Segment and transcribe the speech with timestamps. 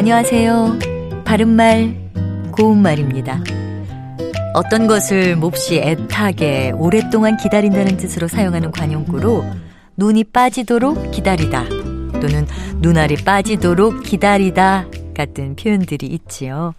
[0.00, 0.78] 안녕하세요.
[1.26, 1.94] 바른말,
[2.52, 3.44] 고운말입니다.
[4.54, 9.44] 어떤 것을 몹시 애타게 오랫동안 기다린다는 뜻으로 사용하는 관용구로
[9.98, 11.68] 눈이 빠지도록 기다리다
[12.12, 16.72] 또는 눈알이 빠지도록 기다리다 같은 표현들이 있지요.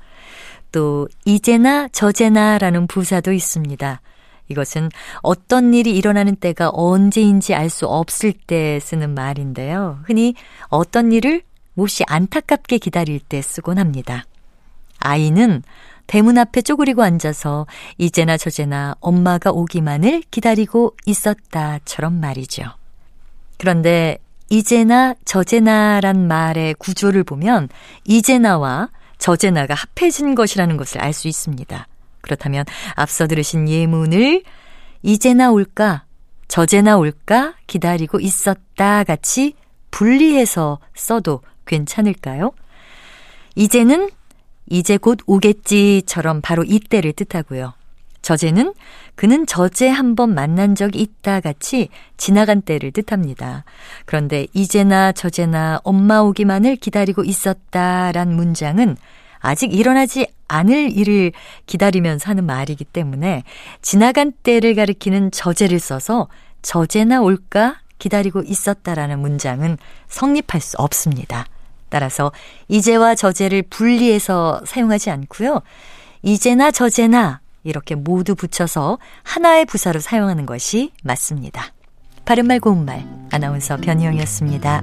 [0.71, 4.01] 또 이제나 저제나라는 부사도 있습니다.
[4.47, 4.89] 이것은
[5.21, 9.99] 어떤 일이 일어나는 때가 언제인지 알 수 없을 때 쓰는 말인데요.
[10.05, 10.33] 흔히
[10.69, 11.43] 어떤 일을
[11.81, 14.25] 몹시 안타깝게 기다릴 때 쓰곤 합니다.
[14.99, 15.63] 아이는
[16.05, 17.65] 대문 앞에 쪼그리고 앉아서
[17.97, 22.65] 이제나 저제나 엄마가 오기만을 기다리고 있었다처럼 말이죠.
[23.57, 27.67] 그런데 이제나 저제나란 말의 구조를 보면
[28.05, 31.87] 이제나와 저제나가 합해진 것이라는 것을 알 수 있습니다.
[32.21, 34.43] 그렇다면 앞서 들으신 예문을
[35.02, 36.03] 이제나 올까,
[36.47, 39.55] 저제나 올까 기다리고 있었다 같이
[39.89, 42.51] 분리해서 써도 괜찮을까요?
[43.55, 44.09] 이제는
[44.69, 47.73] 이제 곧 오겠지처럼 바로 이때를 뜻하고요.
[48.21, 48.73] 저제는
[49.15, 53.65] 그는 저제 한 번 만난 적이 있다 같이 지나간 때를 뜻합니다.
[54.05, 58.95] 그런데 이제나 저제나 엄마 오기만을 기다리고 있었다란 문장은
[59.39, 61.31] 아직 일어나지 않을 일을
[61.65, 63.43] 기다리면서 하는 말이기 때문에
[63.81, 66.27] 지나간 때를 가리키는 저제를 써서
[66.61, 69.77] 저제나 올까 기다리고 있었다라는 문장은
[70.09, 71.45] 성립할 수 없습니다.
[71.89, 72.31] 따라서
[72.67, 75.61] 이제와 저제를 분리해서 사용하지 않고요.
[76.23, 81.73] 이제나 저제나 이렇게 모두 붙여서 하나의 부사로 사용하는 것이 맞습니다.
[82.25, 84.81] 바른말 고운말 아나운서 변희영이었습니다.